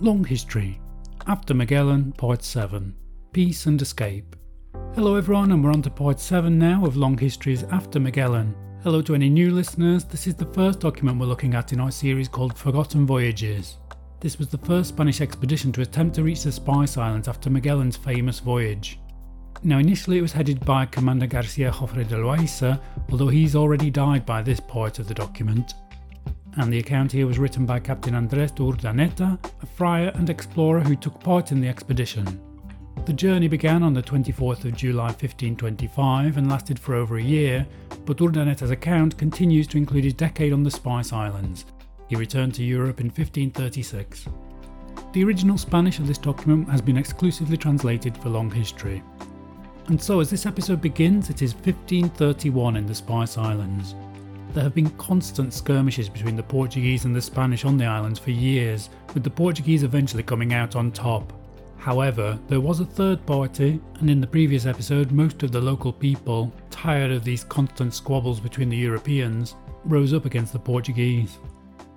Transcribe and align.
Long 0.00 0.22
History. 0.22 0.80
After 1.26 1.54
Magellan, 1.54 2.12
Part 2.12 2.44
7 2.44 2.94
Peace 3.32 3.66
and 3.66 3.82
Escape. 3.82 4.36
Hello, 4.94 5.16
everyone, 5.16 5.50
and 5.50 5.64
we're 5.64 5.72
on 5.72 5.82
to 5.82 5.90
Part 5.90 6.20
7 6.20 6.56
now 6.56 6.86
of 6.86 6.96
Long 6.96 7.18
Histories 7.18 7.64
After 7.64 7.98
Magellan. 7.98 8.54
Hello 8.84 9.02
to 9.02 9.16
any 9.16 9.28
new 9.28 9.50
listeners. 9.50 10.04
This 10.04 10.28
is 10.28 10.36
the 10.36 10.46
first 10.52 10.78
document 10.78 11.18
we're 11.18 11.26
looking 11.26 11.54
at 11.54 11.72
in 11.72 11.80
our 11.80 11.90
series 11.90 12.28
called 12.28 12.56
Forgotten 12.56 13.06
Voyages. 13.06 13.78
This 14.20 14.38
was 14.38 14.46
the 14.46 14.58
first 14.58 14.90
Spanish 14.90 15.20
expedition 15.20 15.72
to 15.72 15.82
attempt 15.82 16.14
to 16.14 16.22
reach 16.22 16.44
the 16.44 16.52
Spice 16.52 16.96
Islands 16.96 17.26
after 17.26 17.50
Magellan's 17.50 17.96
famous 17.96 18.38
voyage. 18.38 19.00
Now, 19.64 19.78
initially 19.78 20.18
it 20.18 20.22
was 20.22 20.32
headed 20.32 20.64
by 20.64 20.86
Commander 20.86 21.26
Garcia 21.26 21.72
Jofre 21.72 22.06
de 22.06 22.14
Loaisa, 22.14 22.80
although 23.10 23.26
he's 23.26 23.56
already 23.56 23.90
died 23.90 24.24
by 24.24 24.42
this 24.42 24.60
part 24.60 25.00
of 25.00 25.08
the 25.08 25.14
document. 25.14 25.74
And 26.56 26.72
the 26.72 26.78
account 26.78 27.12
here 27.12 27.26
was 27.26 27.38
written 27.38 27.66
by 27.66 27.78
Captain 27.78 28.14
Andres 28.14 28.50
de 28.52 28.62
Urdaneta, 28.62 29.38
a 29.62 29.66
friar 29.66 30.12
and 30.14 30.28
explorer 30.28 30.80
who 30.80 30.96
took 30.96 31.20
part 31.20 31.52
in 31.52 31.60
the 31.60 31.68
expedition. 31.68 32.40
The 33.06 33.12
journey 33.12 33.48
began 33.48 33.82
on 33.82 33.94
the 33.94 34.02
24th 34.02 34.64
of 34.64 34.76
July 34.76 35.06
1525 35.06 36.36
and 36.36 36.50
lasted 36.50 36.78
for 36.78 36.94
over 36.94 37.16
a 37.16 37.22
year, 37.22 37.66
but 38.04 38.18
Urdaneta's 38.18 38.70
account 38.70 39.16
continues 39.16 39.66
to 39.68 39.78
include 39.78 40.04
his 40.04 40.14
decade 40.14 40.52
on 40.52 40.62
the 40.62 40.70
Spice 40.70 41.12
Islands. 41.12 41.64
He 42.08 42.16
returned 42.16 42.54
to 42.54 42.64
Europe 42.64 43.00
in 43.00 43.06
1536. 43.06 44.26
The 45.12 45.24
original 45.24 45.56
Spanish 45.56 45.98
of 45.98 46.06
this 46.06 46.18
document 46.18 46.68
has 46.68 46.82
been 46.82 46.98
exclusively 46.98 47.56
translated 47.56 48.16
for 48.18 48.28
long 48.28 48.50
history. 48.50 49.02
And 49.86 50.00
so, 50.00 50.20
as 50.20 50.28
this 50.28 50.44
episode 50.44 50.82
begins, 50.82 51.30
it 51.30 51.40
is 51.40 51.54
1531 51.54 52.76
in 52.76 52.86
the 52.86 52.94
Spice 52.94 53.38
Islands. 53.38 53.94
There 54.54 54.62
have 54.62 54.74
been 54.74 54.90
constant 54.90 55.52
skirmishes 55.52 56.08
between 56.08 56.34
the 56.34 56.42
Portuguese 56.42 57.04
and 57.04 57.14
the 57.14 57.22
Spanish 57.22 57.64
on 57.64 57.76
the 57.76 57.84
islands 57.84 58.18
for 58.18 58.30
years, 58.30 58.88
with 59.14 59.22
the 59.22 59.30
Portuguese 59.30 59.82
eventually 59.82 60.22
coming 60.22 60.54
out 60.54 60.74
on 60.74 60.90
top. 60.90 61.32
However, 61.76 62.38
there 62.48 62.60
was 62.60 62.80
a 62.80 62.84
third 62.84 63.24
party, 63.24 63.80
and 64.00 64.10
in 64.10 64.20
the 64.20 64.26
previous 64.26 64.66
episode, 64.66 65.12
most 65.12 65.42
of 65.42 65.52
the 65.52 65.60
local 65.60 65.92
people, 65.92 66.52
tired 66.70 67.12
of 67.12 67.24
these 67.24 67.44
constant 67.44 67.94
squabbles 67.94 68.40
between 68.40 68.68
the 68.68 68.76
Europeans, 68.76 69.54
rose 69.84 70.12
up 70.12 70.24
against 70.24 70.52
the 70.52 70.58
Portuguese. 70.58 71.38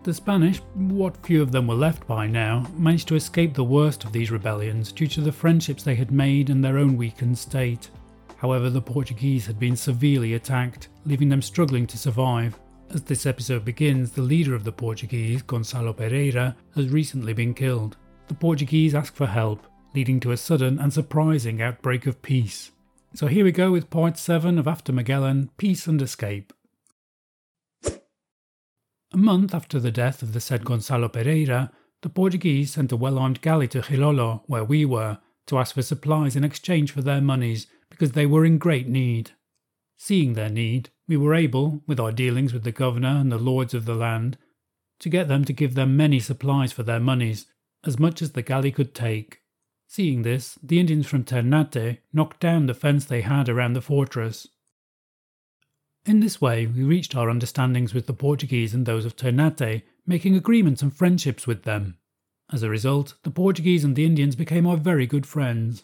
The 0.03 0.13
Spanish, 0.13 0.59
what 0.75 1.25
few 1.25 1.41
of 1.41 1.51
them 1.51 1.67
were 1.67 1.75
left 1.75 2.07
by 2.07 2.27
now, 2.27 2.67
managed 2.75 3.07
to 3.09 3.15
escape 3.15 3.53
the 3.53 3.63
worst 3.63 4.03
of 4.03 4.11
these 4.11 4.31
rebellions 4.31 4.91
due 4.91 5.07
to 5.07 5.21
the 5.21 5.31
friendships 5.31 5.83
they 5.83 5.95
had 5.95 6.11
made 6.11 6.49
and 6.49 6.63
their 6.63 6.77
own 6.77 6.97
weakened 6.97 7.37
state. 7.37 7.89
However, 8.41 8.71
the 8.71 8.81
Portuguese 8.81 9.45
had 9.45 9.59
been 9.59 9.75
severely 9.75 10.33
attacked, 10.33 10.87
leaving 11.05 11.29
them 11.29 11.43
struggling 11.43 11.85
to 11.85 11.95
survive. 11.95 12.59
As 12.89 13.03
this 13.03 13.27
episode 13.27 13.63
begins, 13.63 14.11
the 14.11 14.23
leader 14.23 14.55
of 14.55 14.63
the 14.63 14.71
Portuguese, 14.71 15.43
Gonçalo 15.43 15.95
Pereira, 15.95 16.55
has 16.73 16.89
recently 16.89 17.33
been 17.33 17.53
killed. 17.53 17.97
The 18.29 18.33
Portuguese 18.33 18.95
ask 18.95 19.13
for 19.13 19.27
help, 19.27 19.67
leading 19.93 20.19
to 20.21 20.31
a 20.31 20.37
sudden 20.37 20.79
and 20.79 20.91
surprising 20.91 21.61
outbreak 21.61 22.07
of 22.07 22.23
peace. 22.23 22.71
So 23.13 23.27
here 23.27 23.45
we 23.45 23.51
go 23.51 23.69
with 23.69 23.91
part 23.91 24.17
7 24.17 24.57
of 24.57 24.67
After 24.67 24.91
Magellan 24.91 25.51
Peace 25.57 25.85
and 25.85 26.01
Escape. 26.01 26.51
A 29.13 29.17
month 29.17 29.53
after 29.53 29.79
the 29.79 29.91
death 29.91 30.23
of 30.23 30.33
the 30.33 30.39
said 30.39 30.65
Gonçalo 30.65 31.13
Pereira, 31.13 31.71
the 32.01 32.09
Portuguese 32.09 32.73
sent 32.73 32.91
a 32.91 32.97
well 32.97 33.19
armed 33.19 33.41
galley 33.41 33.67
to 33.67 33.81
Gilolo, 33.81 34.41
where 34.47 34.63
we 34.63 34.83
were, 34.83 35.19
to 35.45 35.59
ask 35.59 35.75
for 35.75 35.83
supplies 35.83 36.35
in 36.35 36.43
exchange 36.43 36.91
for 36.91 37.03
their 37.03 37.21
monies 37.21 37.67
because 38.01 38.13
they 38.13 38.25
were 38.25 38.43
in 38.43 38.57
great 38.57 38.87
need. 38.87 39.29
Seeing 39.95 40.33
their 40.33 40.49
need, 40.49 40.89
we 41.07 41.17
were 41.17 41.35
able, 41.35 41.83
with 41.85 41.99
our 41.99 42.11
dealings 42.11 42.51
with 42.51 42.63
the 42.63 42.71
governor 42.71 43.19
and 43.19 43.31
the 43.31 43.37
lords 43.37 43.75
of 43.75 43.85
the 43.85 43.93
land, 43.93 44.39
to 45.01 45.07
get 45.07 45.27
them 45.27 45.45
to 45.45 45.53
give 45.53 45.75
them 45.75 45.95
many 45.95 46.19
supplies 46.19 46.71
for 46.71 46.81
their 46.81 46.99
monies, 46.99 47.45
as 47.85 47.99
much 47.99 48.23
as 48.23 48.31
the 48.31 48.41
galley 48.41 48.71
could 48.71 48.95
take. 48.95 49.41
Seeing 49.87 50.23
this, 50.23 50.57
the 50.63 50.79
Indians 50.79 51.05
from 51.05 51.23
Ternate 51.23 51.99
knocked 52.11 52.39
down 52.39 52.65
the 52.65 52.73
fence 52.73 53.05
they 53.05 53.21
had 53.21 53.47
around 53.47 53.73
the 53.73 53.81
fortress 53.81 54.47
in 56.03 56.19
this 56.19 56.41
way, 56.41 56.65
we 56.65 56.81
reached 56.83 57.15
our 57.15 57.29
understandings 57.29 57.93
with 57.93 58.07
the 58.07 58.13
Portuguese 58.13 58.73
and 58.73 58.87
those 58.87 59.05
of 59.05 59.15
Ternate, 59.15 59.83
making 60.07 60.35
agreements 60.35 60.81
and 60.81 60.91
friendships 60.91 61.45
with 61.45 61.61
them. 61.61 61.99
As 62.51 62.63
a 62.63 62.71
result, 62.71 63.13
the 63.21 63.29
Portuguese 63.29 63.83
and 63.83 63.95
the 63.95 64.05
Indians 64.05 64.35
became 64.35 64.65
our 64.65 64.77
very 64.77 65.05
good 65.05 65.27
friends. 65.27 65.83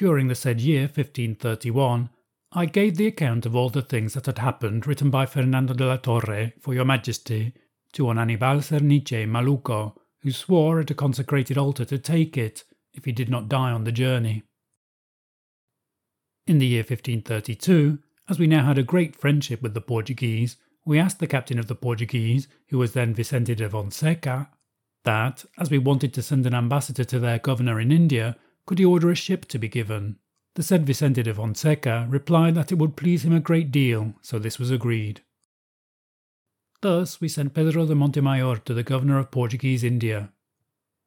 During 0.00 0.28
the 0.28 0.34
said 0.34 0.62
year 0.62 0.84
1531, 0.84 2.08
I 2.52 2.64
gave 2.64 2.96
the 2.96 3.06
account 3.06 3.44
of 3.44 3.54
all 3.54 3.68
the 3.68 3.82
things 3.82 4.14
that 4.14 4.24
had 4.24 4.38
happened 4.38 4.86
written 4.86 5.10
by 5.10 5.26
Fernando 5.26 5.74
de 5.74 5.84
la 5.84 5.98
Torre 5.98 6.52
for 6.58 6.72
your 6.72 6.86
majesty 6.86 7.52
to 7.92 8.06
one 8.06 8.18
Anibal 8.18 8.62
Cerniche 8.62 9.28
Maluco, 9.28 9.94
who 10.22 10.30
swore 10.30 10.80
at 10.80 10.90
a 10.90 10.94
consecrated 10.94 11.58
altar 11.58 11.84
to 11.84 11.98
take 11.98 12.38
it 12.38 12.64
if 12.94 13.04
he 13.04 13.12
did 13.12 13.28
not 13.28 13.50
die 13.50 13.72
on 13.72 13.84
the 13.84 13.92
journey. 13.92 14.42
In 16.46 16.56
the 16.56 16.66
year 16.66 16.80
1532, 16.80 17.98
as 18.26 18.38
we 18.38 18.46
now 18.46 18.64
had 18.64 18.78
a 18.78 18.82
great 18.82 19.14
friendship 19.14 19.60
with 19.60 19.74
the 19.74 19.82
Portuguese, 19.82 20.56
we 20.86 20.98
asked 20.98 21.18
the 21.18 21.26
captain 21.26 21.58
of 21.58 21.66
the 21.66 21.74
Portuguese, 21.74 22.48
who 22.70 22.78
was 22.78 22.94
then 22.94 23.12
Vicente 23.12 23.54
de 23.54 23.68
Fonseca, 23.68 24.48
that, 25.04 25.44
as 25.58 25.70
we 25.70 25.76
wanted 25.76 26.14
to 26.14 26.22
send 26.22 26.46
an 26.46 26.54
ambassador 26.54 27.04
to 27.04 27.18
their 27.18 27.38
governor 27.38 27.78
in 27.78 27.92
India, 27.92 28.38
could 28.70 28.78
he 28.78 28.84
order 28.84 29.10
a 29.10 29.16
ship 29.16 29.46
to 29.46 29.58
be 29.58 29.66
given. 29.66 30.14
The 30.54 30.62
said 30.62 30.86
Vicente 30.86 31.24
de 31.24 31.34
Fonseca 31.34 32.06
replied 32.08 32.54
that 32.54 32.70
it 32.70 32.78
would 32.78 32.94
please 32.94 33.24
him 33.24 33.32
a 33.32 33.40
great 33.40 33.72
deal, 33.72 34.14
so 34.22 34.38
this 34.38 34.60
was 34.60 34.70
agreed. 34.70 35.22
Thus, 36.80 37.20
we 37.20 37.26
sent 37.26 37.52
Pedro 37.52 37.84
de 37.84 37.96
Montemayor 37.96 38.58
to 38.58 38.72
the 38.72 38.84
governor 38.84 39.18
of 39.18 39.32
Portuguese 39.32 39.82
India, 39.82 40.30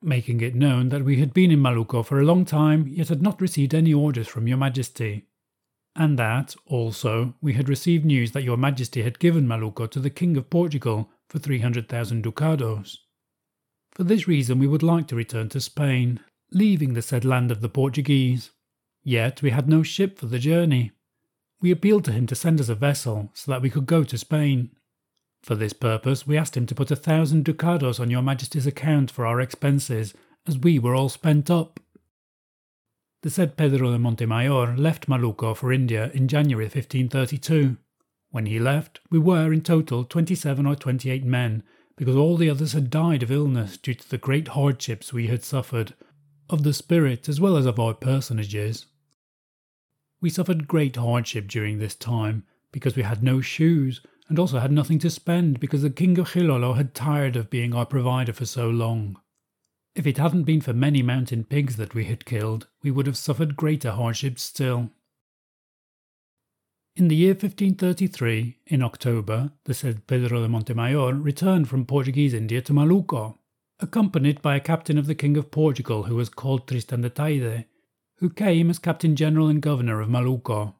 making 0.01 0.41
it 0.41 0.55
known 0.55 0.89
that 0.89 1.05
we 1.05 1.21
had 1.21 1.33
been 1.33 1.51
in 1.51 1.61
Malucco 1.61 2.05
for 2.05 2.19
a 2.19 2.25
long 2.25 2.43
time, 2.43 2.85
yet 2.85 3.07
had 3.07 3.21
not 3.21 3.39
received 3.39 3.73
any 3.73 3.93
orders 3.93 4.27
from 4.27 4.45
your 4.45 4.57
majesty 4.57 5.27
and 5.95 6.17
that, 6.17 6.55
also, 6.65 7.35
we 7.39 7.53
had 7.53 7.69
received 7.69 8.03
news 8.03 8.31
that 8.31 8.43
your 8.43 8.57
majesty 8.57 9.03
had 9.03 9.19
given 9.19 9.47
Malucco 9.47 9.89
to 9.91 9.99
the 9.99 10.09
king 10.09 10.35
of 10.37 10.49
Portugal 10.49 11.11
for 11.29 11.39
300,000 11.39 12.23
ducados. 12.23 12.97
For 13.91 14.03
this 14.03 14.27
reason 14.27 14.57
we 14.57 14.67
would 14.67 14.81
like 14.81 15.07
to 15.07 15.15
return 15.15 15.49
to 15.49 15.61
Spain, 15.61 16.19
leaving 16.53 16.93
the 16.93 17.01
said 17.01 17.25
land 17.25 17.51
of 17.51 17.61
the 17.61 17.69
Portuguese. 17.69 18.51
Yet 19.03 19.41
we 19.41 19.49
had 19.49 19.67
no 19.67 19.83
ship 19.83 20.17
for 20.17 20.27
the 20.27 20.39
journey. 20.39 20.91
We 21.61 21.71
appealed 21.71 22.05
to 22.05 22.11
him 22.11 22.27
to 22.27 22.35
send 22.35 22.59
us 22.59 22.69
a 22.69 22.75
vessel 22.75 23.31
so 23.33 23.51
that 23.51 23.61
we 23.61 23.69
could 23.69 23.85
go 23.85 24.03
to 24.03 24.17
Spain. 24.17 24.71
For 25.41 25.55
this 25.55 25.73
purpose, 25.73 26.25
we 26.25 26.37
asked 26.37 26.55
him 26.55 26.65
to 26.67 26.75
put 26.75 26.91
a 26.91 26.95
thousand 26.95 27.45
ducados 27.45 27.99
on 27.99 28.09
your 28.09 28.21
majesty's 28.21 28.67
account 28.67 29.11
for 29.11 29.25
our 29.25 29.41
expenses, 29.41 30.13
as 30.47 30.57
we 30.57 30.79
were 30.79 30.95
all 30.95 31.09
spent 31.09 31.51
up. 31.51 31.79
The 33.23 33.29
said 33.29 33.57
Pedro 33.57 33.91
de 33.91 33.99
Montemayor 33.99 34.75
left 34.77 35.07
Malucco 35.07 35.55
for 35.55 35.71
India 35.71 36.11
in 36.13 36.27
January 36.27 36.65
1532. 36.65 37.77
When 38.31 38.45
he 38.45 38.59
left, 38.59 38.99
we 39.09 39.19
were 39.19 39.53
in 39.53 39.61
total 39.61 40.03
27 40.03 40.65
or 40.65 40.75
28 40.75 41.23
men, 41.23 41.63
because 41.95 42.15
all 42.15 42.35
the 42.35 42.49
others 42.49 42.73
had 42.73 42.89
died 42.89 43.23
of 43.23 43.31
illness 43.31 43.77
due 43.77 43.93
to 43.93 44.09
the 44.09 44.17
great 44.17 44.49
hardships 44.49 45.13
we 45.13 45.27
had 45.27 45.43
suffered, 45.43 45.93
of 46.49 46.63
the 46.63 46.73
spirit 46.73 47.29
as 47.29 47.39
well 47.39 47.57
as 47.57 47.65
of 47.65 47.79
our 47.79 47.93
personages. 47.93 48.85
We 50.21 50.29
suffered 50.29 50.67
great 50.67 50.95
hardship 50.95 51.47
during 51.47 51.79
this 51.79 51.95
time, 51.95 52.45
because 52.71 52.95
we 52.95 53.03
had 53.03 53.21
no 53.21 53.41
shoes, 53.41 54.01
and 54.29 54.39
also 54.39 54.59
had 54.59 54.71
nothing 54.71 54.99
to 54.99 55.09
spend 55.09 55.59
because 55.59 55.81
the 55.81 55.89
king 55.89 56.17
of 56.17 56.29
Gilolo 56.29 56.75
had 56.75 56.93
tired 56.93 57.35
of 57.35 57.49
being 57.49 57.73
our 57.73 57.85
provider 57.85 58.33
for 58.33 58.45
so 58.45 58.69
long. 58.69 59.19
If 59.95 60.07
it 60.07 60.17
hadn't 60.17 60.43
been 60.43 60.61
for 60.61 60.73
many 60.73 61.03
mountain 61.03 61.43
pigs 61.43 61.75
that 61.75 61.93
we 61.93 62.05
had 62.05 62.25
killed, 62.25 62.67
we 62.81 62.89
would 62.89 63.05
have 63.05 63.17
suffered 63.17 63.55
greater 63.55 63.91
hardships 63.91 64.41
still. 64.41 64.89
In 66.95 67.07
the 67.07 67.15
year 67.15 67.33
1533, 67.33 68.59
in 68.67 68.81
October, 68.81 69.51
the 69.65 69.73
said 69.73 70.07
Pedro 70.07 70.41
de 70.41 70.47
Montemayor 70.47 71.13
returned 71.13 71.67
from 71.67 71.85
Portuguese 71.85 72.33
India 72.33 72.61
to 72.61 72.73
Malucco, 72.73 73.37
accompanied 73.79 74.41
by 74.41 74.55
a 74.55 74.61
captain 74.61 74.97
of 74.97 75.07
the 75.07 75.15
King 75.15 75.37
of 75.37 75.51
Portugal 75.51 76.03
who 76.03 76.15
was 76.15 76.29
called 76.29 76.67
Tristan 76.67 77.01
de 77.01 77.09
Taide, 77.09 77.65
who 78.17 78.29
came 78.29 78.69
as 78.69 78.79
Captain 78.79 79.15
General 79.15 79.47
and 79.47 79.61
Governor 79.61 79.99
of 80.01 80.09
Malucco. 80.09 80.75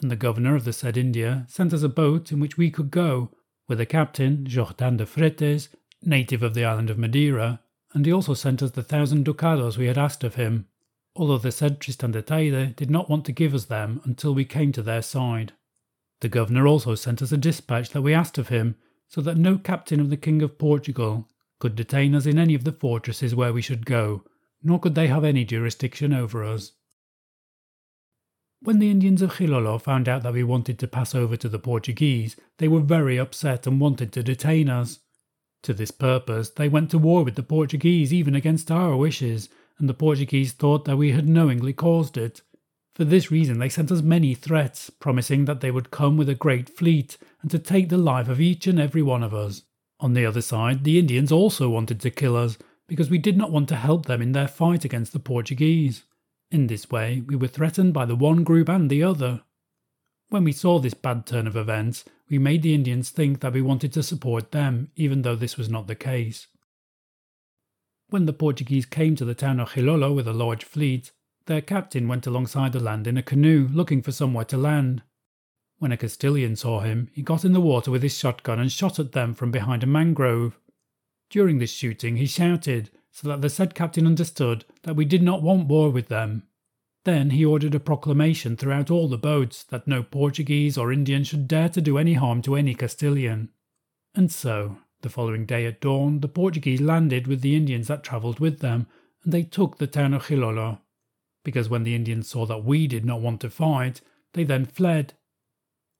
And 0.00 0.10
the 0.10 0.16
Governor 0.16 0.56
of 0.56 0.64
the 0.64 0.72
said 0.72 0.96
India 0.96 1.46
sent 1.48 1.72
us 1.72 1.82
a 1.82 1.88
boat 1.88 2.32
in 2.32 2.40
which 2.40 2.56
we 2.56 2.70
could 2.70 2.90
go, 2.90 3.30
with 3.68 3.80
a 3.80 3.86
captain, 3.86 4.44
Jordan 4.44 4.96
de 4.96 5.06
Fretes, 5.06 5.68
native 6.02 6.42
of 6.42 6.54
the 6.54 6.64
island 6.64 6.90
of 6.90 6.98
Madeira, 6.98 7.60
and 7.94 8.04
he 8.06 8.12
also 8.12 8.34
sent 8.34 8.62
us 8.62 8.72
the 8.72 8.82
thousand 8.82 9.24
ducados 9.24 9.78
we 9.78 9.86
had 9.86 9.98
asked 9.98 10.24
of 10.24 10.34
him, 10.34 10.66
although 11.14 11.38
the 11.38 11.52
said 11.52 11.80
Tristan 11.80 12.10
de 12.10 12.22
Taide 12.22 12.74
did 12.74 12.90
not 12.90 13.08
want 13.08 13.24
to 13.26 13.32
give 13.32 13.54
us 13.54 13.66
them 13.66 14.00
until 14.04 14.34
we 14.34 14.44
came 14.44 14.72
to 14.72 14.82
their 14.82 15.02
side. 15.02 15.52
The 16.20 16.28
governor 16.28 16.66
also 16.66 16.94
sent 16.94 17.20
us 17.20 17.32
a 17.32 17.36
dispatch 17.36 17.90
that 17.90 18.02
we 18.02 18.14
asked 18.14 18.38
of 18.38 18.48
him, 18.48 18.76
so 19.08 19.20
that 19.20 19.36
no 19.36 19.58
captain 19.58 20.00
of 20.00 20.08
the 20.08 20.16
King 20.16 20.40
of 20.40 20.58
Portugal 20.58 21.28
could 21.62 21.76
detain 21.76 22.12
us 22.12 22.26
in 22.26 22.40
any 22.40 22.56
of 22.56 22.64
the 22.64 22.72
fortresses 22.72 23.36
where 23.36 23.52
we 23.52 23.62
should 23.62 23.86
go, 23.86 24.24
nor 24.64 24.80
could 24.80 24.96
they 24.96 25.06
have 25.06 25.22
any 25.22 25.44
jurisdiction 25.44 26.12
over 26.12 26.42
us. 26.42 26.72
When 28.62 28.80
the 28.80 28.90
Indians 28.90 29.22
of 29.22 29.34
Gilolo 29.34 29.80
found 29.80 30.08
out 30.08 30.24
that 30.24 30.32
we 30.32 30.42
wanted 30.42 30.76
to 30.80 30.88
pass 30.88 31.14
over 31.14 31.36
to 31.36 31.48
the 31.48 31.60
Portuguese, 31.60 32.34
they 32.58 32.66
were 32.66 32.80
very 32.80 33.16
upset 33.16 33.64
and 33.64 33.80
wanted 33.80 34.12
to 34.12 34.24
detain 34.24 34.68
us. 34.68 34.98
To 35.62 35.72
this 35.72 35.92
purpose, 35.92 36.50
they 36.50 36.68
went 36.68 36.90
to 36.90 36.98
war 36.98 37.22
with 37.22 37.36
the 37.36 37.44
Portuguese 37.44 38.12
even 38.12 38.34
against 38.34 38.72
our 38.72 38.96
wishes, 38.96 39.48
and 39.78 39.88
the 39.88 39.94
Portuguese 39.94 40.50
thought 40.50 40.84
that 40.86 40.96
we 40.96 41.12
had 41.12 41.28
knowingly 41.28 41.72
caused 41.72 42.16
it. 42.16 42.42
For 42.96 43.04
this 43.04 43.30
reason, 43.30 43.60
they 43.60 43.68
sent 43.68 43.92
us 43.92 44.02
many 44.02 44.34
threats, 44.34 44.90
promising 44.90 45.44
that 45.44 45.60
they 45.60 45.70
would 45.70 45.92
come 45.92 46.16
with 46.16 46.28
a 46.28 46.34
great 46.34 46.68
fleet 46.68 47.18
and 47.40 47.52
to 47.52 47.60
take 47.60 47.88
the 47.88 47.98
life 47.98 48.28
of 48.28 48.40
each 48.40 48.66
and 48.66 48.80
every 48.80 49.02
one 49.02 49.22
of 49.22 49.32
us. 49.32 49.62
On 50.02 50.14
the 50.14 50.26
other 50.26 50.42
side, 50.42 50.82
the 50.82 50.98
Indians 50.98 51.30
also 51.30 51.70
wanted 51.70 52.00
to 52.00 52.10
kill 52.10 52.36
us 52.36 52.58
because 52.88 53.08
we 53.08 53.18
did 53.18 53.38
not 53.38 53.52
want 53.52 53.68
to 53.68 53.76
help 53.76 54.06
them 54.06 54.20
in 54.20 54.32
their 54.32 54.48
fight 54.48 54.84
against 54.84 55.12
the 55.12 55.20
Portuguese. 55.20 56.02
In 56.50 56.66
this 56.66 56.90
way, 56.90 57.22
we 57.24 57.36
were 57.36 57.46
threatened 57.46 57.94
by 57.94 58.04
the 58.04 58.16
one 58.16 58.42
group 58.42 58.68
and 58.68 58.90
the 58.90 59.04
other. 59.04 59.42
When 60.28 60.42
we 60.42 60.50
saw 60.50 60.80
this 60.80 60.92
bad 60.92 61.24
turn 61.24 61.46
of 61.46 61.54
events, 61.54 62.04
we 62.28 62.38
made 62.38 62.62
the 62.62 62.74
Indians 62.74 63.10
think 63.10 63.40
that 63.40 63.52
we 63.52 63.62
wanted 63.62 63.92
to 63.92 64.02
support 64.02 64.50
them, 64.50 64.90
even 64.96 65.22
though 65.22 65.36
this 65.36 65.56
was 65.56 65.68
not 65.68 65.86
the 65.86 65.94
case. 65.94 66.48
When 68.08 68.26
the 68.26 68.32
Portuguese 68.32 68.86
came 68.86 69.14
to 69.16 69.24
the 69.24 69.34
town 69.34 69.60
of 69.60 69.70
Gilolo 69.70 70.12
with 70.12 70.26
a 70.26 70.32
large 70.32 70.64
fleet, 70.64 71.12
their 71.46 71.60
captain 71.60 72.08
went 72.08 72.26
alongside 72.26 72.72
the 72.72 72.80
land 72.80 73.06
in 73.06 73.16
a 73.16 73.22
canoe 73.22 73.68
looking 73.72 74.02
for 74.02 74.10
somewhere 74.10 74.44
to 74.46 74.56
land. 74.56 75.02
When 75.82 75.90
a 75.90 75.96
Castilian 75.96 76.54
saw 76.54 76.78
him, 76.78 77.08
he 77.12 77.22
got 77.22 77.44
in 77.44 77.54
the 77.54 77.60
water 77.60 77.90
with 77.90 78.04
his 78.04 78.16
shotgun 78.16 78.60
and 78.60 78.70
shot 78.70 79.00
at 79.00 79.10
them 79.10 79.34
from 79.34 79.50
behind 79.50 79.82
a 79.82 79.86
mangrove. 79.88 80.56
During 81.28 81.58
this 81.58 81.72
shooting, 81.72 82.18
he 82.18 82.26
shouted 82.26 82.92
so 83.10 83.26
that 83.26 83.40
the 83.40 83.50
said 83.50 83.74
captain 83.74 84.06
understood 84.06 84.64
that 84.84 84.94
we 84.94 85.04
did 85.04 85.24
not 85.24 85.42
want 85.42 85.66
war 85.66 85.90
with 85.90 86.06
them. 86.06 86.44
Then 87.02 87.30
he 87.30 87.44
ordered 87.44 87.74
a 87.74 87.80
proclamation 87.80 88.56
throughout 88.56 88.92
all 88.92 89.08
the 89.08 89.18
boats 89.18 89.64
that 89.64 89.88
no 89.88 90.04
Portuguese 90.04 90.78
or 90.78 90.92
Indian 90.92 91.24
should 91.24 91.48
dare 91.48 91.68
to 91.70 91.80
do 91.80 91.98
any 91.98 92.14
harm 92.14 92.42
to 92.42 92.54
any 92.54 92.76
Castilian. 92.76 93.48
And 94.14 94.30
so, 94.30 94.78
the 95.00 95.10
following 95.10 95.46
day 95.46 95.66
at 95.66 95.80
dawn, 95.80 96.20
the 96.20 96.28
Portuguese 96.28 96.80
landed 96.80 97.26
with 97.26 97.40
the 97.40 97.56
Indians 97.56 97.88
that 97.88 98.04
travelled 98.04 98.38
with 98.38 98.60
them, 98.60 98.86
and 99.24 99.32
they 99.32 99.42
took 99.42 99.78
the 99.78 99.88
town 99.88 100.14
of 100.14 100.28
Gilolo 100.28 100.78
because 101.42 101.68
when 101.68 101.82
the 101.82 101.96
Indians 101.96 102.28
saw 102.28 102.46
that 102.46 102.64
we 102.64 102.86
did 102.86 103.04
not 103.04 103.20
want 103.20 103.40
to 103.40 103.50
fight, 103.50 104.00
they 104.34 104.44
then 104.44 104.64
fled. 104.64 105.14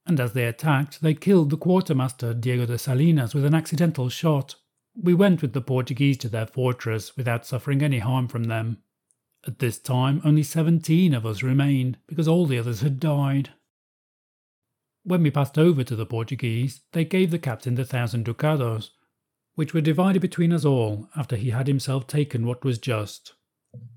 And 0.07 0.19
as 0.19 0.33
they 0.33 0.47
attacked, 0.47 1.01
they 1.01 1.15
killed 1.15 1.51
the 1.51 1.57
quartermaster 1.57 2.35
Diego 2.35 2.67
de 2.67 2.79
Salinas 2.79 3.35
with 3.35 3.45
an 3.45 3.55
accidental 3.55 4.09
shot. 4.09 4.57
We 5.01 5.15
went 5.15 5.43
with 5.43 5.53
the 5.53 5.61
Portuguese 5.61 6.19
to 6.19 6.29
their 6.29 6.47
fortress 6.47 7.17
without 7.17 7.47
suffering 7.47 7.83
any 7.83 8.01
harm 8.01 8.29
from 8.29 8.45
them. 8.45 8.79
At 9.47 9.59
this 9.59 9.79
time, 9.79 10.21
only 10.25 10.43
seventeen 10.43 11.15
of 11.15 11.25
us 11.27 11.43
remained 11.43 11.99
because 12.07 12.29
all 12.29 12.47
the 12.47 12.59
others 12.59 12.81
had 12.81 13.01
died. 13.01 13.51
When 15.05 15.23
we 15.23 15.31
passed 15.31 15.59
over 15.59 15.83
to 15.83 15.97
the 15.97 16.07
Portuguese, 16.07 16.83
they 16.93 17.05
gave 17.05 17.31
the 17.31 17.39
captain 17.39 17.75
the 17.75 17.85
thousand 17.85 18.25
ducados, 18.25 18.91
which 19.55 19.75
were 19.75 19.81
divided 19.81 20.23
between 20.23 20.53
us 20.53 20.65
all 20.65 21.09
after 21.17 21.37
he 21.37 21.51
had 21.51 21.67
himself 21.67 22.07
taken 22.07 22.47
what 22.47 22.65
was 22.65 22.79
just. 22.79 23.35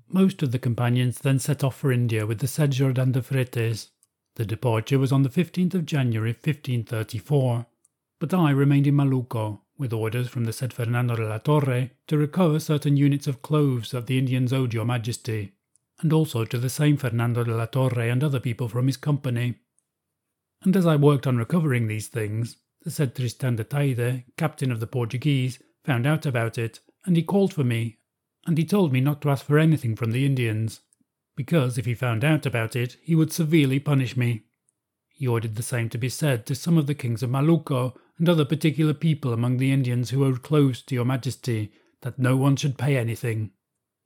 Most 0.08 0.42
of 0.42 0.50
the 0.50 0.58
companions 0.58 1.18
then 1.18 1.38
set 1.38 1.62
off 1.62 1.76
for 1.76 1.92
India 1.92 2.26
with 2.26 2.38
the 2.38 2.48
said 2.48 2.72
Jordan 2.72 3.12
de 3.12 3.22
Fretes. 3.22 3.90
The 4.36 4.46
departure 4.46 4.98
was 4.98 5.12
on 5.12 5.22
the 5.22 5.28
15th 5.28 5.74
of 5.74 5.86
January 5.86 6.30
1534, 6.32 7.66
but 8.18 8.32
I 8.32 8.50
remained 8.50 8.86
in 8.86 8.94
Malucco 8.94 9.62
with 9.78 9.92
orders 9.92 10.28
from 10.28 10.44
the 10.44 10.52
said 10.52 10.72
Fernando 10.72 11.16
de 11.16 11.26
la 11.26 11.38
Torre 11.38 11.90
to 12.06 12.18
recover 12.18 12.60
certain 12.60 12.96
units 12.96 13.26
of 13.26 13.42
cloves 13.42 13.90
that 13.90 14.06
the 14.06 14.18
Indians 14.18 14.52
owed 14.52 14.72
your 14.72 14.84
majesty, 14.84 15.52
and 16.00 16.12
also 16.12 16.44
to 16.44 16.58
the 16.58 16.70
same 16.70 16.96
Fernando 16.96 17.44
de 17.44 17.54
la 17.54 17.66
Torre 17.66 18.10
and 18.10 18.22
other 18.22 18.40
people 18.40 18.68
from 18.68 18.86
his 18.86 18.96
company. 18.96 19.54
And 20.62 20.76
as 20.76 20.86
I 20.86 20.96
worked 20.96 21.26
on 21.26 21.36
recovering 21.36 21.86
these 21.86 22.08
things, 22.08 22.56
the 22.82 22.90
said 22.90 23.16
Tristan 23.16 23.56
de 23.56 23.64
Taide, 23.64 24.24
captain 24.36 24.70
of 24.70 24.80
the 24.80 24.86
Portuguese, 24.86 25.58
found 25.84 26.06
out 26.06 26.26
about 26.26 26.58
it, 26.58 26.80
and 27.04 27.16
he 27.16 27.22
called 27.22 27.52
for 27.52 27.64
me 27.64 27.98
and 28.46 28.56
he 28.56 28.64
told 28.64 28.92
me 28.92 29.00
not 29.00 29.20
to 29.20 29.30
ask 29.30 29.44
for 29.44 29.58
anything 29.58 29.96
from 29.96 30.12
the 30.12 30.24
Indians, 30.24 30.80
because 31.36 31.78
if 31.78 31.84
he 31.84 31.94
found 31.94 32.24
out 32.24 32.46
about 32.46 32.74
it, 32.74 32.96
he 33.02 33.14
would 33.14 33.32
severely 33.32 33.78
punish 33.78 34.16
me. 34.16 34.42
He 35.08 35.26
ordered 35.26 35.54
the 35.54 35.62
same 35.62 35.88
to 35.90 35.98
be 35.98 36.08
said 36.08 36.46
to 36.46 36.54
some 36.54 36.76
of 36.76 36.86
the 36.86 36.94
kings 36.94 37.22
of 37.22 37.30
Malucco 37.30 37.94
and 38.18 38.28
other 38.28 38.44
particular 38.44 38.94
people 38.94 39.32
among 39.32 39.58
the 39.58 39.72
Indians 39.72 40.10
who 40.10 40.24
owed 40.24 40.42
close 40.42 40.82
to 40.82 40.94
your 40.94 41.04
majesty, 41.04 41.72
that 42.02 42.18
no 42.18 42.36
one 42.36 42.56
should 42.56 42.78
pay 42.78 42.96
anything. 42.96 43.50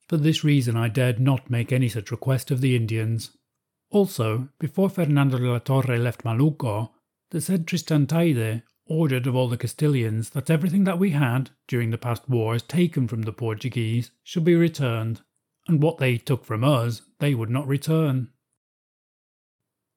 For 0.08 0.16
this 0.16 0.42
reason 0.42 0.76
I 0.76 0.88
dared 0.88 1.20
not 1.20 1.50
make 1.50 1.72
any 1.72 1.88
such 1.88 2.10
request 2.10 2.50
of 2.50 2.60
the 2.60 2.74
Indians. 2.74 3.30
Also, 3.90 4.48
before 4.58 4.90
Fernando 4.90 5.38
de 5.38 5.50
la 5.50 5.58
Torre 5.58 5.98
left 5.98 6.24
Malucco, 6.24 6.90
the 7.30 7.40
said 7.40 7.66
Tristan 7.66 8.06
Taide 8.06 8.62
ordered 8.86 9.28
of 9.28 9.36
all 9.36 9.48
the 9.48 9.56
Castilians 9.56 10.30
that 10.30 10.50
everything 10.50 10.82
that 10.84 10.98
we 10.98 11.10
had 11.10 11.50
during 11.68 11.90
the 11.90 11.98
past 11.98 12.28
wars 12.28 12.62
taken 12.62 13.06
from 13.06 13.22
the 13.22 13.32
Portuguese 13.32 14.10
should 14.24 14.44
be 14.44 14.56
returned, 14.56 15.20
and 15.70 15.80
what 15.80 15.98
they 15.98 16.18
took 16.18 16.44
from 16.44 16.64
us 16.64 17.02
they 17.20 17.32
would 17.32 17.48
not 17.48 17.66
return. 17.66 18.28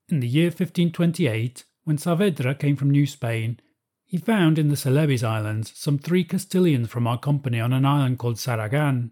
In 0.07 0.19
the 0.19 0.27
year 0.27 0.47
1528, 0.47 1.63
when 1.83 1.97
Saavedra 1.97 2.57
came 2.59 2.75
from 2.75 2.91
New 2.91 3.07
Spain, 3.07 3.59
he 4.05 4.17
found 4.17 4.59
in 4.59 4.67
the 4.67 4.75
Celebes 4.75 5.23
Islands 5.23 5.71
some 5.75 5.97
three 5.97 6.23
Castilians 6.23 6.89
from 6.89 7.07
our 7.07 7.17
company 7.17 7.59
on 7.59 7.73
an 7.73 7.85
island 7.85 8.19
called 8.19 8.35
Saragan. 8.35 9.11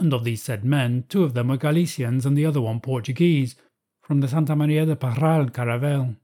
And 0.00 0.12
of 0.12 0.24
these 0.24 0.42
said 0.42 0.64
men, 0.64 1.04
two 1.08 1.22
of 1.22 1.34
them 1.34 1.48
were 1.48 1.56
Galicians 1.56 2.26
and 2.26 2.36
the 2.36 2.46
other 2.46 2.60
one 2.60 2.80
Portuguese, 2.80 3.54
from 4.02 4.20
the 4.20 4.28
Santa 4.28 4.56
Maria 4.56 4.84
de 4.86 4.96
Parral 4.96 5.52
caravel. 5.52 6.16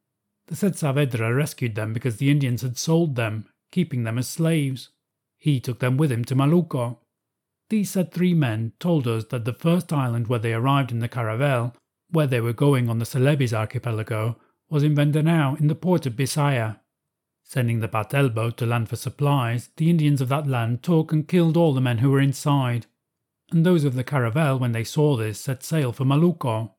The 0.49 0.56
said 0.56 0.73
Saavedra 0.73 1.35
rescued 1.37 1.76
them 1.76 1.93
because 1.93 2.17
the 2.17 2.31
Indians 2.31 2.62
had 2.62 2.76
sold 2.76 3.15
them, 3.15 3.47
keeping 3.70 4.03
them 4.03 4.19
as 4.19 4.29
slaves. 4.29 4.88
He 5.38 5.61
took 5.61 5.79
them 5.79 5.97
with 5.97 6.11
him 6.11 6.25
to 6.25 6.35
Malucco. 6.35 6.99
These 7.70 7.91
said 7.91 8.12
three 8.12 8.35
men 8.35 8.73
told 8.79 9.06
us 9.09 9.25
that 9.26 9.44
the 9.44 9.53
first 9.53 9.93
island 9.93 10.26
where 10.26 10.38
they 10.38 10.53
arrived 10.53 10.93
in 10.93 10.99
the 10.99 11.09
caravel, 11.09 11.75
where 12.11 12.26
they 12.26 12.41
were 12.41 12.53
going 12.53 12.88
on 12.88 12.99
the 12.99 13.06
Celebes 13.06 13.53
archipelago, 13.55 14.37
was 14.69 14.82
in 14.82 14.94
Mindanao 14.94 15.56
in 15.56 15.69
the 15.69 15.75
port 15.75 16.06
of 16.06 16.14
Bisaya. 16.14 16.81
Sending 17.43 17.81
the 17.81 17.88
batel 17.88 18.32
boat 18.32 18.56
to 18.59 18.67
land 18.67 18.88
for 18.88 18.97
supplies, 18.97 19.70
the 19.76 19.91
Indians 19.91 20.20
of 20.20 20.29
that 20.29 20.47
land 20.47 20.82
took 20.82 21.12
and 21.12 21.29
killed 21.29 21.56
all 21.56 21.75
the 21.75 21.81
men 21.81 21.99
who 21.99 22.11
were 22.11 22.20
inside, 22.20 22.87
and 23.50 23.67
those 23.67 23.85
of 23.85 23.94
the 23.94 24.05
caravel, 24.05 24.58
when 24.58 24.73
they 24.73 24.85
saw 24.85 25.17
this, 25.17 25.38
set 25.38 25.62
sail 25.62 25.93
for 25.93 26.05
Malucco. 26.05 26.73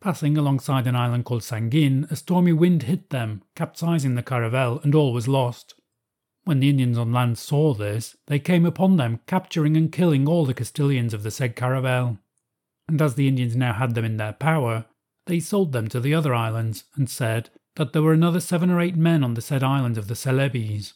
Passing 0.00 0.36
alongside 0.36 0.86
an 0.86 0.94
island 0.94 1.24
called 1.24 1.42
Sanguin, 1.42 2.06
a 2.10 2.16
stormy 2.16 2.52
wind 2.52 2.84
hit 2.84 3.10
them, 3.10 3.42
capsizing 3.56 4.14
the 4.14 4.22
caravel, 4.22 4.80
and 4.84 4.94
all 4.94 5.12
was 5.12 5.26
lost. 5.26 5.74
When 6.48 6.60
the 6.60 6.70
Indians 6.70 6.96
on 6.96 7.12
land 7.12 7.36
saw 7.36 7.74
this, 7.74 8.16
they 8.26 8.38
came 8.38 8.64
upon 8.64 8.96
them, 8.96 9.20
capturing 9.26 9.76
and 9.76 9.92
killing 9.92 10.26
all 10.26 10.46
the 10.46 10.54
Castilians 10.54 11.12
of 11.12 11.22
the 11.22 11.30
said 11.30 11.54
caravel. 11.54 12.16
And 12.88 13.02
as 13.02 13.16
the 13.16 13.28
Indians 13.28 13.54
now 13.54 13.74
had 13.74 13.94
them 13.94 14.06
in 14.06 14.16
their 14.16 14.32
power, 14.32 14.86
they 15.26 15.40
sold 15.40 15.72
them 15.72 15.88
to 15.88 16.00
the 16.00 16.14
other 16.14 16.32
islands, 16.32 16.84
and 16.94 17.10
said 17.10 17.50
that 17.76 17.92
there 17.92 18.00
were 18.00 18.14
another 18.14 18.40
seven 18.40 18.70
or 18.70 18.80
eight 18.80 18.96
men 18.96 19.22
on 19.22 19.34
the 19.34 19.42
said 19.42 19.62
island 19.62 19.98
of 19.98 20.08
the 20.08 20.14
Celebes. 20.14 20.94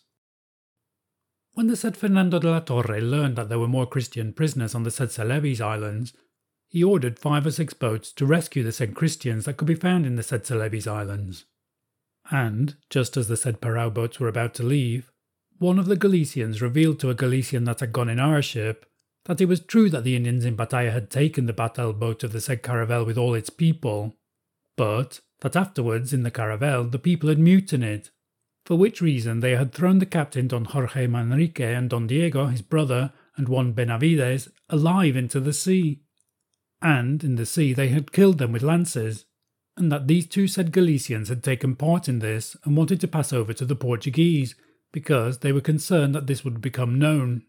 When 1.52 1.66
the 1.66 1.76
said 1.76 1.99
Fernando 1.99 2.38
de 2.38 2.50
la 2.50 2.61
Torre 2.61 3.02
learned 3.02 3.37
that 3.37 3.50
there 3.50 3.59
were 3.59 3.68
more 3.68 3.87
Christian 3.87 4.32
prisoners 4.32 4.75
on 4.75 4.85
the 4.85 4.90
said 4.90 5.12
Celebes 5.12 5.61
islands, 5.61 6.14
he 6.66 6.82
ordered 6.82 7.18
five 7.18 7.44
or 7.44 7.50
six 7.50 7.75
boats 7.75 8.11
to 8.12 8.25
rescue 8.25 8.62
the 8.62 8.73
said 8.73 8.94
Christians 8.94 9.44
that 9.44 9.59
could 9.59 9.68
be 9.68 9.75
found 9.75 10.06
in 10.06 10.16
the 10.16 10.23
said 10.23 10.47
Celebes 10.47 10.87
Islands. 10.87 11.44
And, 12.30 12.76
just 12.88 13.18
as 13.18 13.28
the 13.28 13.37
said 13.37 13.61
Parao 13.61 13.92
boats 13.92 14.18
were 14.18 14.28
about 14.28 14.54
to 14.54 14.62
leave, 14.62 15.12
one 15.59 15.78
of 15.78 15.87
the 15.87 15.97
Galicians 15.97 16.62
revealed 16.62 16.99
to 17.00 17.11
a 17.11 17.14
Galician 17.14 17.64
that 17.64 17.80
had 17.80 17.92
gone 17.92 18.09
in 18.09 18.18
our 18.18 18.42
ship 18.42 18.87
that 19.26 19.40
it 19.40 19.47
was 19.47 19.61
true 19.61 19.88
that 19.90 20.04
the 20.04 20.16
Indians 20.16 20.44
in 20.44 20.56
Pattaya 20.56 20.92
had 20.92 21.11
taken 21.11 21.47
the 21.47 21.52
batel 21.52 21.97
boat 21.97 22.25
of 22.25 22.32
the 22.32 22.40
said 22.40 22.62
caravel 22.62 23.04
with 23.04 23.16
all 23.16 23.35
its 23.35 23.50
people, 23.50 24.16
but 24.76 25.21
that 25.40 25.54
afterwards 25.54 26.12
in 26.12 26.25
the 26.25 26.30
caravel 26.30 26.85
the 26.85 26.99
people 26.99 27.28
had 27.28 27.38
mutinied, 27.38 28.09
for 28.66 28.76
which 28.76 29.00
reason 29.00 29.40
they 29.40 29.54
had 29.54 29.73
thrown 29.73 29.99
the 29.99 30.06
captain 30.06 30.49
Don 30.49 30.64
Jorge 30.64 31.06
Manrique 31.06 31.61
and 31.61 31.88
Don 31.88 32.06
Diego, 32.09 32.47
his 32.47 32.62
brother, 32.62 33.12
and 33.37 33.49
Juan 33.49 33.73
Benavides 33.73 34.49
alive 34.68 35.16
into 35.16 35.40
the 35.40 35.52
sea 35.52 36.02
and 36.82 37.23
in 37.23 37.37
the 37.37 37.47
sea 37.47 37.73
they 37.73 37.88
had 37.88 38.12
killed 38.12 38.38
them 38.38 38.52
with 38.52 38.62
lances, 38.62 39.25
and 39.76 39.90
that 39.90 40.09
these 40.09 40.26
two 40.26 40.49
said 40.49 40.73
Galicians 40.73 41.28
had 41.28 41.42
taken 41.42 41.76
part 41.76 42.09
in 42.09 42.18
this 42.18 42.56
and 42.64 42.76
wanted 42.76 43.00
to 43.00 43.09
pass 43.09 43.32
over 43.32 43.52
to 43.54 43.64
the 43.64 43.76
Portuguese, 43.76 44.54
because 44.92 45.38
they 45.38 45.52
were 45.52 45.61
concerned 45.61 46.14
that 46.14 46.26
this 46.26 46.44
would 46.44 46.61
become 46.61 46.99
known. 46.99 47.42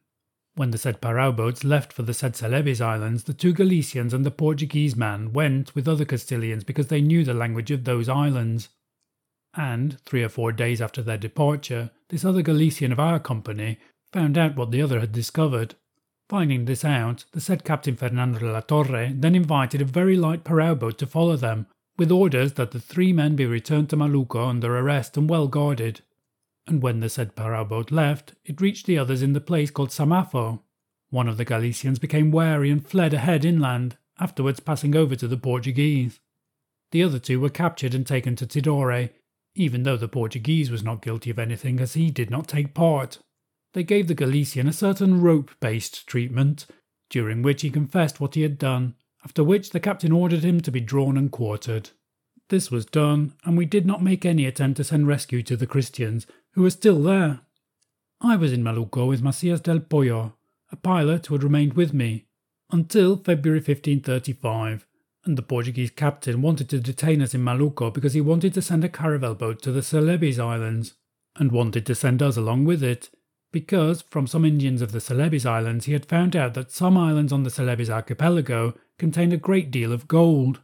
When 0.55 0.71
the 0.71 0.77
said 0.77 1.01
Parao 1.01 1.35
boats 1.35 1.63
left 1.63 1.91
for 1.91 2.03
the 2.03 2.13
said 2.13 2.35
Celebes 2.35 2.79
Islands, 2.79 3.23
the 3.23 3.33
two 3.33 3.53
Galicians 3.53 4.13
and 4.13 4.25
the 4.25 4.31
Portuguese 4.31 4.95
man 4.95 5.33
went 5.33 5.73
with 5.75 5.87
other 5.87 6.05
Castilians 6.05 6.63
because 6.63 6.87
they 6.87 7.01
knew 7.01 7.23
the 7.23 7.33
language 7.33 7.71
of 7.71 7.83
those 7.83 8.07
islands. 8.07 8.69
And, 9.55 9.99
three 10.01 10.23
or 10.23 10.29
four 10.29 10.51
days 10.51 10.81
after 10.81 11.01
their 11.01 11.17
departure, 11.17 11.91
this 12.09 12.25
other 12.25 12.41
Galician 12.41 12.91
of 12.91 12.99
our 12.99 13.19
company 13.19 13.79
found 14.11 14.37
out 14.37 14.55
what 14.55 14.71
the 14.71 14.81
other 14.81 14.99
had 14.99 15.11
discovered, 15.11 15.75
Finding 16.29 16.65
this 16.65 16.85
out, 16.85 17.25
the 17.33 17.41
said 17.41 17.63
Captain 17.63 17.95
Fernando 17.95 18.39
de 18.39 18.51
la 18.51 18.61
Torre 18.61 19.11
then 19.13 19.35
invited 19.35 19.81
a 19.81 19.85
very 19.85 20.15
light 20.15 20.43
Parao 20.43 20.77
boat 20.77 20.97
to 20.99 21.05
follow 21.05 21.35
them, 21.35 21.67
with 21.97 22.11
orders 22.11 22.53
that 22.53 22.71
the 22.71 22.79
three 22.79 23.13
men 23.13 23.35
be 23.35 23.45
returned 23.45 23.89
to 23.89 23.97
Malucco 23.97 24.47
under 24.47 24.77
arrest 24.77 25.17
and 25.17 25.29
well 25.29 25.47
guarded. 25.47 26.01
And 26.67 26.81
when 26.81 26.99
the 26.99 27.09
said 27.09 27.35
Parao 27.35 27.67
boat 27.67 27.91
left, 27.91 28.33
it 28.45 28.61
reached 28.61 28.85
the 28.85 28.97
others 28.97 29.21
in 29.21 29.33
the 29.33 29.41
place 29.41 29.71
called 29.71 29.89
Samafo. 29.89 30.61
One 31.09 31.27
of 31.27 31.37
the 31.37 31.45
Galicians 31.45 31.99
became 31.99 32.31
wary 32.31 32.71
and 32.71 32.85
fled 32.85 33.13
ahead 33.13 33.45
inland, 33.45 33.97
afterwards 34.19 34.59
passing 34.59 34.95
over 34.95 35.15
to 35.15 35.27
the 35.27 35.37
Portuguese. 35.37 36.19
The 36.91 37.03
other 37.03 37.19
two 37.19 37.39
were 37.39 37.49
captured 37.49 37.93
and 37.93 38.05
taken 38.05 38.35
to 38.37 38.47
Tidore, 38.47 39.09
even 39.55 39.83
though 39.83 39.97
the 39.97 40.07
Portuguese 40.07 40.71
was 40.71 40.83
not 40.83 41.01
guilty 41.01 41.29
of 41.29 41.39
anything 41.39 41.79
as 41.79 41.93
he 41.93 42.09
did 42.09 42.29
not 42.29 42.47
take 42.47 42.73
part. 42.73 43.19
They 43.73 43.83
gave 43.83 44.07
the 44.07 44.13
Galician 44.13 44.67
a 44.67 44.73
certain 44.73 45.21
rope 45.21 45.51
based 45.59 46.07
treatment, 46.07 46.67
during 47.09 47.41
which 47.41 47.61
he 47.61 47.69
confessed 47.69 48.19
what 48.19 48.35
he 48.35 48.41
had 48.43 48.57
done, 48.57 48.95
after 49.23 49.43
which 49.43 49.71
the 49.71 49.79
captain 49.79 50.11
ordered 50.11 50.43
him 50.43 50.61
to 50.61 50.71
be 50.71 50.79
drawn 50.79 51.17
and 51.17 51.31
quartered. 51.31 51.91
This 52.49 52.69
was 52.69 52.85
done, 52.85 53.33
and 53.43 53.57
we 53.57 53.65
did 53.65 53.85
not 53.85 54.03
make 54.03 54.25
any 54.25 54.45
attempt 54.45 54.77
to 54.77 54.83
send 54.83 55.07
rescue 55.07 55.41
to 55.43 55.55
the 55.55 55.67
Christians, 55.67 56.27
who 56.53 56.61
were 56.63 56.69
still 56.69 57.01
there. 57.01 57.41
I 58.21 58.35
was 58.35 58.53
in 58.53 58.63
Malucco 58.63 59.07
with 59.07 59.21
Macias 59.21 59.59
del 59.59 59.79
Poyo, 59.79 60.33
a 60.71 60.75
pilot 60.75 61.25
who 61.25 61.35
had 61.35 61.43
remained 61.43 61.73
with 61.73 61.93
me, 61.93 62.25
until 62.71 63.17
February 63.17 63.59
1535, 63.59 64.87
and 65.25 65.37
the 65.37 65.41
Portuguese 65.41 65.91
captain 65.91 66.41
wanted 66.41 66.69
to 66.69 66.79
detain 66.79 67.21
us 67.21 67.33
in 67.33 67.43
Malucco 67.43 67.93
because 67.93 68.13
he 68.13 68.21
wanted 68.21 68.53
to 68.53 68.61
send 68.61 68.83
a 68.83 68.89
caravel 68.89 69.35
boat 69.35 69.61
to 69.61 69.71
the 69.71 69.81
Celebes 69.81 70.39
Islands, 70.39 70.95
and 71.35 71.51
wanted 71.51 71.85
to 71.85 71.95
send 71.95 72.21
us 72.21 72.37
along 72.37 72.65
with 72.65 72.83
it, 72.83 73.09
because 73.51 74.03
from 74.03 74.27
some 74.27 74.45
Indians 74.45 74.81
of 74.81 74.91
the 74.91 74.99
Celebes 74.99 75.45
Islands 75.45 75.85
he 75.85 75.93
had 75.93 76.05
found 76.05 76.35
out 76.35 76.53
that 76.53 76.71
some 76.71 76.97
islands 76.97 77.33
on 77.33 77.43
the 77.43 77.49
Celebes 77.49 77.89
archipelago 77.89 78.75
contained 78.97 79.33
a 79.33 79.37
great 79.37 79.71
deal 79.71 79.91
of 79.91 80.07
gold. 80.07 80.61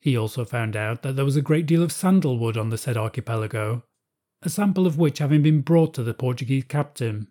He 0.00 0.16
also 0.16 0.44
found 0.44 0.76
out 0.76 1.02
that 1.02 1.16
there 1.16 1.24
was 1.24 1.36
a 1.36 1.42
great 1.42 1.66
deal 1.66 1.82
of 1.82 1.92
sandalwood 1.92 2.56
on 2.56 2.70
the 2.70 2.78
said 2.78 2.96
archipelago, 2.96 3.84
a 4.42 4.48
sample 4.48 4.86
of 4.86 4.98
which 4.98 5.18
having 5.18 5.42
been 5.42 5.60
brought 5.60 5.94
to 5.94 6.02
the 6.02 6.14
Portuguese 6.14 6.64
captain. 6.64 7.28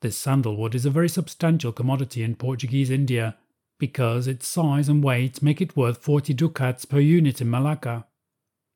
This 0.00 0.16
sandalwood 0.16 0.74
is 0.74 0.86
a 0.86 0.90
very 0.90 1.08
substantial 1.08 1.72
commodity 1.72 2.22
in 2.22 2.36
Portuguese 2.36 2.90
India 2.90 3.36
because 3.78 4.26
its 4.26 4.46
size 4.46 4.88
and 4.88 5.02
weight 5.02 5.42
make 5.42 5.60
it 5.60 5.76
worth 5.76 5.98
40 5.98 6.34
ducats 6.34 6.84
per 6.84 6.98
unit 6.98 7.40
in 7.40 7.50
Malacca. 7.50 8.06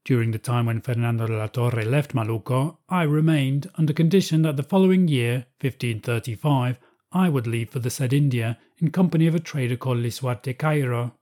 During 0.05 0.33
the 0.33 0.39
time 0.39 0.67
when 0.67 0.81
Fernando 0.81 1.27
de 1.27 1.37
la 1.37 1.47
Torre 1.47 1.85
left 1.85 2.13
Malucco, 2.13 2.79
I 2.89 3.05
remained 3.05 3.71
under 3.77 3.93
condition 3.93 4.43
that 4.43 4.57
the 4.57 4.65
following 4.65 5.07
year, 5.07 5.47
1535, 5.61 6.79
I 7.13 7.29
would 7.29 7.47
leave 7.47 7.71
for 7.71 7.79
the 7.79 7.91
said 7.91 8.13
India 8.13 8.59
in 8.79 8.91
company 8.91 9.27
of 9.29 9.35
a 9.35 9.41
trader 9.41 9.77
called 9.77 9.99
Lisuarte 9.99 10.59
Cairo, 10.59 11.15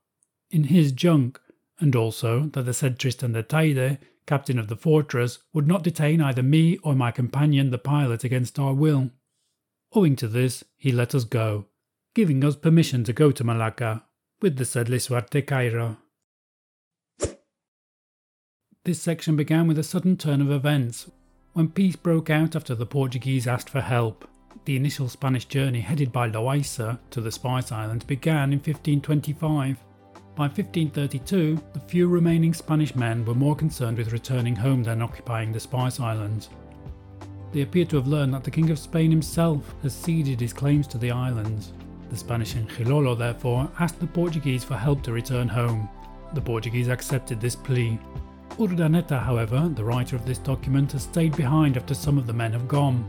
in 0.49 0.65
his 0.65 0.91
junk, 0.91 1.39
and 1.79 1.95
also 1.95 2.47
that 2.53 2.63
the 2.63 2.73
said 2.73 2.97
Tristan 2.97 3.33
de 3.33 3.43
Taide, 3.43 3.99
captain 4.31 4.57
of 4.57 4.69
the 4.69 4.77
fortress, 4.77 5.39
would 5.53 5.67
not 5.67 5.83
detain 5.83 6.21
either 6.21 6.41
me 6.41 6.77
or 6.83 6.95
my 6.95 7.11
companion 7.11 7.69
the 7.69 7.77
pilot 7.77 8.23
against 8.23 8.57
our 8.57 8.73
will. 8.73 9.09
Owing 9.91 10.15
to 10.15 10.27
this, 10.29 10.63
he 10.77 10.89
let 10.89 11.13
us 11.13 11.25
go, 11.25 11.65
giving 12.15 12.41
us 12.45 12.55
permission 12.55 13.03
to 13.03 13.11
go 13.11 13.31
to 13.31 13.43
Malacca 13.43 14.05
with 14.41 14.55
the 14.55 14.63
said 14.63 14.87
Lisuarte 14.87 15.45
Cairo. 15.45 15.97
This 18.85 19.01
section 19.01 19.35
began 19.35 19.67
with 19.67 19.77
a 19.77 19.83
sudden 19.83 20.15
turn 20.15 20.39
of 20.39 20.49
events 20.49 21.11
when 21.51 21.67
peace 21.67 21.97
broke 21.97 22.29
out 22.29 22.55
after 22.55 22.73
the 22.73 22.85
Portuguese 22.85 23.45
asked 23.45 23.69
for 23.69 23.81
help. 23.81 24.25
The 24.63 24.77
initial 24.77 25.09
Spanish 25.09 25.43
journey 25.43 25.81
headed 25.81 26.13
by 26.13 26.29
Loaisa 26.29 26.99
to 27.09 27.19
the 27.19 27.33
Spice 27.33 27.73
Islands 27.73 28.05
began 28.05 28.53
in 28.53 28.59
1525. 28.59 29.77
By 30.35 30.43
1532, 30.43 31.61
the 31.73 31.79
few 31.81 32.07
remaining 32.07 32.53
Spanish 32.53 32.95
men 32.95 33.25
were 33.25 33.35
more 33.35 33.55
concerned 33.55 33.97
with 33.97 34.13
returning 34.13 34.55
home 34.55 34.81
than 34.81 35.01
occupying 35.01 35.51
the 35.51 35.59
Spice 35.59 35.99
Islands. 35.99 36.49
They 37.51 37.61
appear 37.61 37.85
to 37.85 37.97
have 37.97 38.07
learned 38.07 38.33
that 38.33 38.45
the 38.45 38.51
King 38.51 38.69
of 38.69 38.79
Spain 38.79 39.11
himself 39.11 39.75
has 39.83 39.93
ceded 39.93 40.39
his 40.39 40.53
claims 40.53 40.87
to 40.87 40.97
the 40.97 41.11
islands. 41.11 41.73
The 42.09 42.17
Spanish 42.17 42.55
in 42.55 42.65
Gilolo 42.67 43.17
therefore 43.17 43.69
asked 43.79 43.99
the 43.99 44.07
Portuguese 44.07 44.63
for 44.63 44.75
help 44.75 45.03
to 45.03 45.11
return 45.11 45.49
home. 45.49 45.89
The 46.33 46.41
Portuguese 46.41 46.87
accepted 46.87 47.41
this 47.41 47.55
plea, 47.55 47.99
Urdaneta, 48.57 49.21
however, 49.21 49.69
the 49.73 49.83
writer 49.83 50.15
of 50.15 50.25
this 50.25 50.37
document, 50.37 50.91
has 50.91 51.03
stayed 51.03 51.35
behind 51.35 51.77
after 51.77 51.93
some 51.93 52.17
of 52.17 52.27
the 52.27 52.33
men 52.33 52.53
have 52.53 52.67
gone. 52.67 53.05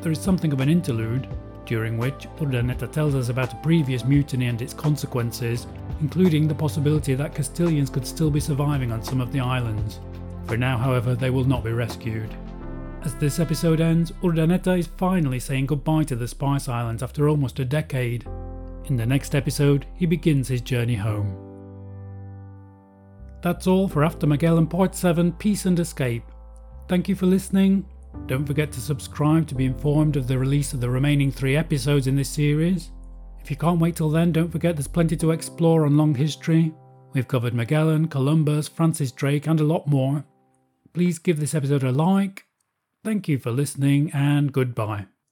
There 0.00 0.12
is 0.12 0.20
something 0.20 0.52
of 0.52 0.60
an 0.60 0.68
interlude, 0.68 1.28
during 1.66 1.98
which 1.98 2.28
Urdaneta 2.38 2.90
tells 2.90 3.14
us 3.14 3.28
about 3.28 3.52
a 3.52 3.56
previous 3.56 4.04
mutiny 4.04 4.46
and 4.46 4.62
its 4.62 4.72
consequences, 4.72 5.66
including 6.00 6.46
the 6.48 6.54
possibility 6.54 7.14
that 7.14 7.34
Castilians 7.34 7.92
could 7.92 8.06
still 8.06 8.30
be 8.30 8.40
surviving 8.40 8.92
on 8.92 9.02
some 9.02 9.20
of 9.20 9.32
the 9.32 9.40
islands. 9.40 10.00
For 10.46 10.56
now, 10.56 10.78
however, 10.78 11.14
they 11.14 11.30
will 11.30 11.44
not 11.44 11.64
be 11.64 11.72
rescued. 11.72 12.34
As 13.02 13.14
this 13.14 13.38
episode 13.38 13.80
ends, 13.80 14.10
Urdaneta 14.22 14.78
is 14.78 14.86
finally 14.86 15.38
saying 15.38 15.66
goodbye 15.66 16.04
to 16.04 16.16
the 16.16 16.26
Spice 16.26 16.68
Islands 16.68 17.02
after 17.02 17.28
almost 17.28 17.58
a 17.60 17.64
decade. 17.64 18.26
In 18.86 18.96
the 18.96 19.06
next 19.06 19.34
episode, 19.34 19.86
he 19.94 20.06
begins 20.06 20.48
his 20.48 20.60
journey 20.60 20.96
home. 20.96 21.42
That's 23.42 23.66
all 23.66 23.86
for 23.86 24.04
After 24.04 24.26
Magellan 24.26 24.66
Part 24.66 24.94
7 24.94 25.32
Peace 25.32 25.66
and 25.66 25.78
Escape. 25.78 26.24
Thank 26.88 27.08
you 27.08 27.14
for 27.14 27.26
listening. 27.26 27.86
Don't 28.26 28.46
forget 28.46 28.72
to 28.72 28.80
subscribe 28.80 29.46
to 29.46 29.54
be 29.54 29.66
informed 29.66 30.16
of 30.16 30.26
the 30.26 30.38
release 30.38 30.72
of 30.72 30.80
the 30.80 30.90
remaining 30.90 31.30
three 31.30 31.56
episodes 31.56 32.06
in 32.06 32.16
this 32.16 32.28
series. 32.28 32.90
If 33.40 33.50
you 33.50 33.56
can't 33.56 33.80
wait 33.80 33.96
till 33.96 34.10
then, 34.10 34.32
don't 34.32 34.50
forget 34.50 34.74
there's 34.74 34.88
plenty 34.88 35.16
to 35.18 35.30
explore 35.30 35.86
on 35.86 35.96
Long 35.96 36.14
History. 36.14 36.74
We've 37.12 37.28
covered 37.28 37.54
Magellan, 37.54 38.08
Columbus, 38.08 38.66
Francis 38.66 39.12
Drake, 39.12 39.46
and 39.46 39.60
a 39.60 39.64
lot 39.64 39.86
more. 39.86 40.24
Please 40.92 41.18
give 41.18 41.38
this 41.38 41.54
episode 41.54 41.84
a 41.84 41.92
like. 41.92 42.46
Thank 43.04 43.28
you 43.28 43.38
for 43.38 43.52
listening, 43.52 44.10
and 44.12 44.52
goodbye. 44.52 45.06